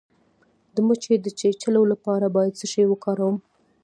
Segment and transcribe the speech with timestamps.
[0.75, 3.35] د مچۍ د چیچلو لپاره باید څه شی وکاروم؟